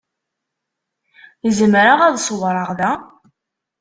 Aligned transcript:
Zemreɣ 1.57 1.99
ad 2.03 2.15
ṣewwreɣ 2.27 2.69
da? 2.79 2.91